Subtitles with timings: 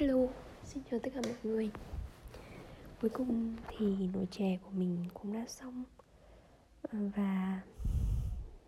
[0.00, 0.28] Hello,
[0.64, 1.70] xin chào tất cả mọi người.
[3.00, 5.84] Cuối cùng thì nồi chè của mình cũng đã xong.
[6.82, 7.60] À, và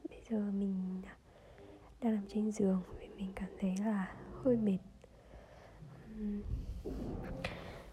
[0.08, 1.02] bây giờ mình
[2.00, 4.14] đang nằm trên giường Vì mình cảm thấy là
[4.44, 4.78] hơi mệt.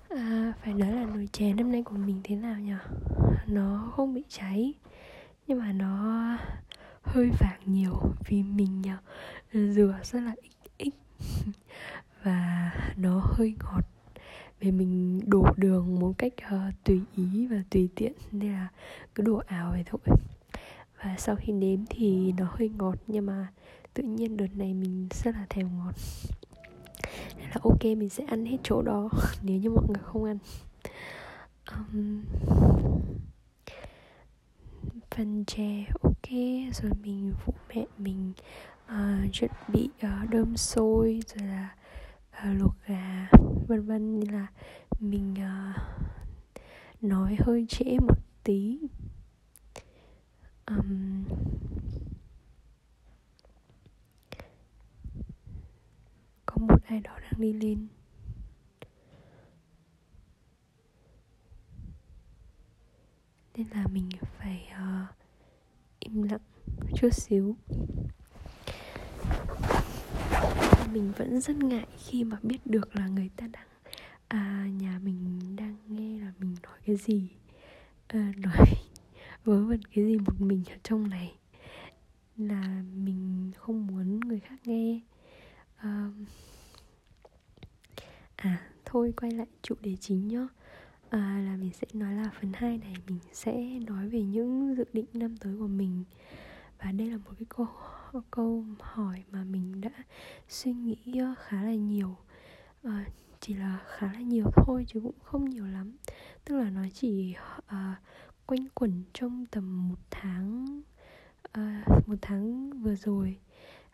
[0.09, 2.73] À, Phải nói là nồi chè năm nay của mình thế nào nhỉ?
[3.47, 4.73] Nó không bị cháy
[5.47, 6.37] Nhưng mà nó
[7.01, 8.97] hơi vàng nhiều Vì mình à,
[9.51, 10.35] rửa rất là
[10.77, 10.93] ít
[12.27, 13.81] và nó hơi ngọt.
[14.59, 18.67] Vì mình đổ đường một cách uh, tùy ý và tùy tiện nên là
[19.15, 19.99] cứ đổ ảo vậy thôi.
[21.03, 23.47] Và sau khi nếm thì nó hơi ngọt nhưng mà
[23.93, 25.93] tự nhiên đợt này mình rất là thèm ngọt.
[27.37, 29.09] Nên là ok mình sẽ ăn hết chỗ đó
[29.41, 30.37] nếu như mọi người không ăn.
[31.75, 32.23] Um,
[35.11, 36.29] phần chè ok.
[36.81, 38.33] Rồi mình phụ mẹ mình
[38.85, 41.69] uh, chuẩn bị uh, đơm sôi rồi là
[42.37, 43.29] uh, luộc gà
[43.67, 44.47] vân vân nên là
[44.99, 45.81] mình uh,
[47.01, 48.79] nói hơi trễ một tí.
[50.67, 51.25] Um,
[56.45, 57.87] có một ai đó đang đi lên.
[63.55, 65.15] Nên là mình phải uh,
[65.99, 66.41] im lặng
[66.95, 67.55] chút xíu
[70.97, 73.67] mình vẫn rất ngại khi mà biết được là người ta đang
[74.27, 77.29] à nhà mình đang nghe là mình nói cái gì
[78.07, 78.65] à, nói
[79.43, 81.35] vớ vẩn cái gì một mình ở trong này
[82.37, 84.99] là mình không muốn người khác nghe.
[85.77, 86.11] À,
[88.35, 90.47] à thôi quay lại chủ đề chính nhá.
[91.09, 94.85] À, là mình sẽ nói là phần 2 này mình sẽ nói về những dự
[94.93, 96.03] định năm tới của mình.
[96.79, 97.67] Và đây là một cái câu
[98.31, 99.91] câu hỏi mà mình đã
[100.49, 102.17] suy nghĩ ờ, khá là nhiều.
[102.83, 103.05] À,
[103.39, 105.97] chỉ là khá là nhiều thôi chứ cũng không nhiều lắm.
[106.45, 107.35] Tức là nó chỉ
[107.67, 108.01] à,
[108.45, 110.81] quanh quẩn trong tầm một tháng
[111.51, 113.37] à, một tháng vừa rồi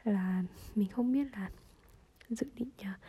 [0.04, 0.44] là
[0.76, 1.50] mình không biết là
[2.30, 3.00] dự định à,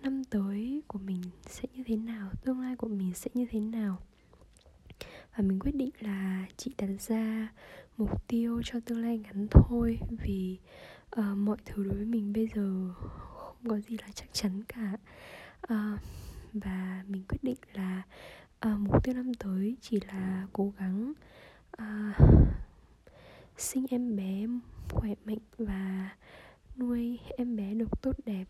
[0.00, 3.60] năm tới của mình sẽ như thế nào tương lai của mình sẽ như thế
[3.60, 3.98] nào.
[5.36, 7.52] Và mình quyết định là chị đặt ra
[7.96, 10.58] mục tiêu cho tương lai ngắn thôi vì
[11.18, 14.96] uh, mọi thứ đối với mình bây giờ không có gì là chắc chắn cả.
[15.62, 16.00] Uh,
[16.52, 18.02] và mình quyết định là
[18.66, 21.12] uh, mục tiêu năm tới chỉ là cố gắng
[21.82, 22.16] uh,
[23.56, 24.46] sinh em bé
[24.90, 26.10] khỏe mạnh và
[26.76, 28.44] nuôi em bé được tốt đẹp.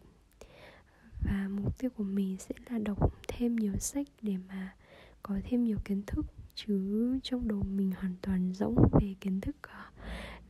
[1.24, 4.74] Và mục tiêu của mình sẽ là đọc thêm nhiều sách để mà
[5.22, 9.56] có thêm nhiều kiến thức chứ trong đầu mình hoàn toàn rỗng về kiến thức
[9.62, 9.84] ờ,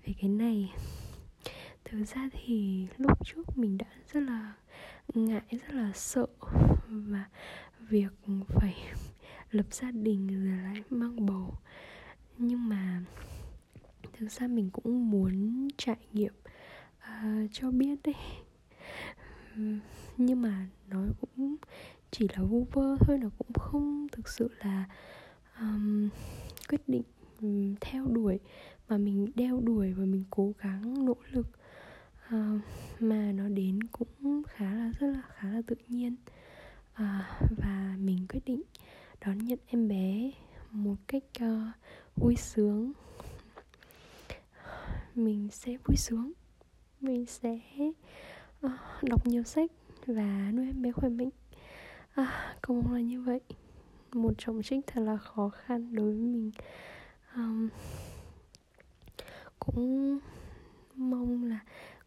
[0.04, 0.72] về cái này.
[1.84, 4.52] Thực ra thì lúc trước mình đã rất là
[5.14, 6.26] ngại rất là sợ
[6.88, 7.24] và
[7.78, 8.12] việc
[8.48, 8.76] phải
[9.50, 11.54] lập gia đình rồi lại mang bầu.
[12.38, 13.02] Nhưng mà
[14.12, 16.34] thực ra mình cũng muốn trải nghiệm
[16.98, 18.14] uh, cho biết đấy
[20.16, 21.56] nhưng mà nói cũng
[22.10, 24.84] chỉ là vu vơ thôi nó cũng không thực sự là
[25.62, 26.08] um,
[26.68, 27.02] quyết định
[27.40, 28.38] um, theo đuổi
[28.88, 31.46] mà mình đeo đuổi và mình cố gắng nỗ lực.
[32.26, 32.60] Uh,
[33.00, 36.16] mà nó đến cũng khá là rất là khá là tự nhiên.
[36.92, 38.62] Uh, và mình quyết định
[39.26, 40.30] đón nhận em bé
[40.70, 41.74] một cách uh,
[42.16, 42.92] vui sướng.
[45.14, 46.32] Mình sẽ vui sướng.
[47.00, 47.60] Mình sẽ
[48.66, 48.72] uh,
[49.02, 49.70] đọc nhiều sách
[50.06, 51.30] và nuôi em bé khỏe mạnh.
[52.14, 53.40] À, cầu mong là như vậy
[54.14, 56.50] một chồng trích thật là khó khăn đối với mình.
[57.36, 57.68] Um,
[59.58, 60.18] cũng
[60.94, 61.60] mong là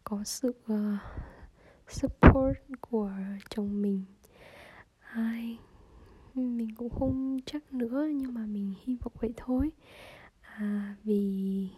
[0.04, 1.00] có sự uh,
[1.88, 3.10] support của
[3.50, 4.04] chồng mình.
[5.00, 5.58] Ai
[6.34, 9.70] mình cũng không chắc nữa nhưng mà mình hy vọng vậy thôi.
[10.42, 11.68] À, vì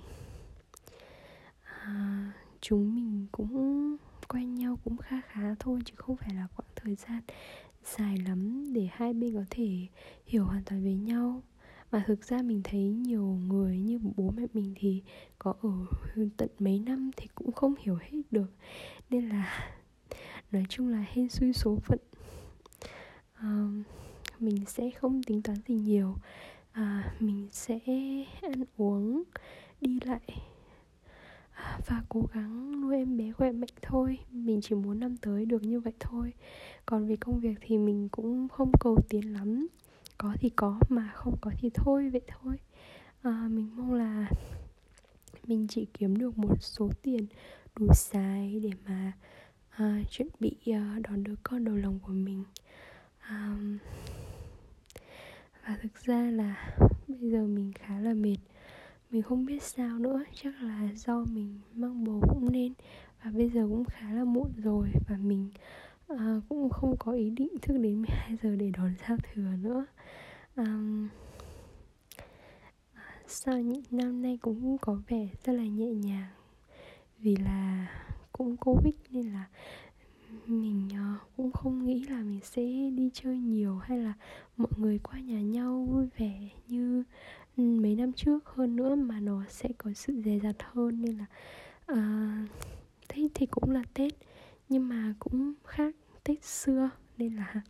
[1.65, 3.97] à, chúng mình cũng
[4.28, 7.21] quen nhau cũng khá khá thôi chứ không phải là quãng thời gian
[7.97, 9.87] dài lắm để hai bên có thể
[10.26, 11.43] hiểu hoàn toàn về nhau.
[11.93, 15.02] Mà thực ra mình thấy nhiều người như bố mẹ mình thì
[15.38, 15.70] có ở
[16.37, 18.50] tận mấy năm thì cũng không hiểu hết được.
[19.11, 19.75] Nên là
[20.52, 21.99] nói chung là hên xui số phận.
[23.35, 23.69] À,
[24.38, 26.14] mình sẽ không tính toán gì nhiều.
[26.73, 27.79] À, mình sẽ
[28.43, 29.23] ăn uống
[29.81, 30.20] đi lại
[31.87, 34.19] và cố gắng nuôi em bé khỏe mạnh thôi.
[34.31, 36.33] Mình chỉ muốn năm tới được như vậy thôi.
[36.87, 39.69] Còn về công việc thì mình cũng không cầu tiến lắm.
[40.19, 42.57] Có thì có mà không có thì thôi vậy thôi.
[43.23, 44.31] À, mình mong là
[45.47, 47.27] mình chỉ kiếm được một số tiền
[47.77, 49.13] đủ xài để mà
[49.71, 52.45] à, chuẩn bị à, đón đứa con đầu lòng của mình.
[53.21, 53.57] À,
[55.67, 56.77] và thực ra là
[57.09, 58.37] bây giờ mình khá là mệt
[59.10, 62.72] mình không biết sao nữa chắc là do mình mang bầu cũng nên.
[63.25, 65.50] Và bây giờ cũng khá là muộn rồi và mình
[66.12, 66.19] uh,
[66.49, 69.87] cũng không có ý định thức đến 12 giờ để đón giao thừa nữa.
[70.56, 71.08] Um,
[73.26, 76.28] sao những năm nay cũng có vẻ rất là nhẹ nhàng?
[77.19, 77.87] Vì là
[78.32, 79.46] cũng covid nên là
[80.46, 82.62] mình uh, cũng không nghĩ là mình sẽ
[82.96, 84.12] đi chơi nhiều hay là
[84.56, 87.05] mọi người qua nhà nhau vui vẻ như
[87.58, 91.26] mấy năm trước hơn nữa mà nó sẽ có sự dè dặt hơn nên là
[91.87, 92.49] ờ, uh,
[93.08, 94.12] thế thì cũng là tết
[94.69, 95.94] nhưng mà cũng khác
[96.25, 97.62] tết xưa nên là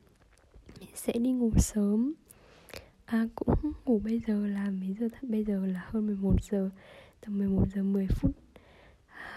[0.81, 2.13] mình sẽ đi ngủ sớm.
[3.05, 6.71] À, cũng ngủ bây giờ là mấy giờ bây giờ là hơn 11 giờ
[7.21, 8.37] tầm 11 giờ 10 phút.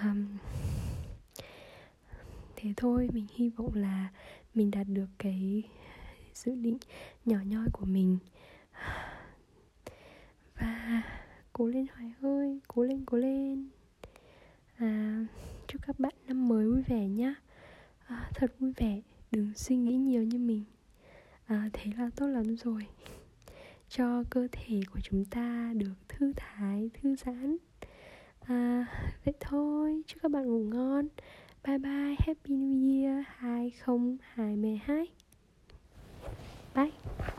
[0.02, 0.26] Um,
[2.56, 4.10] thế thôi mình hy vọng là
[4.56, 5.64] mình đạt được cái
[6.34, 6.78] dự định
[7.26, 8.18] nhỏ nhoi của mình.
[10.92, 11.04] À,
[11.54, 13.70] cố lên hoài ơi cố lên cố lên.
[14.78, 15.26] À,
[15.68, 17.36] chúc các bạn năm mới vui vẻ nhá.
[18.08, 19.02] À, thật vui vẻ
[19.32, 20.64] đừng suy nghĩ nhiều như mình.
[21.46, 22.88] À, thế là tốt lắm rồi.
[23.90, 27.58] Cho cơ thể của chúng ta được thư thái thư giãn.
[28.40, 28.86] À,
[29.26, 31.08] vậy thôi chúc các bạn ngủ ngon.
[31.64, 35.08] Bye bye happy new year 2022
[36.76, 37.31] bye.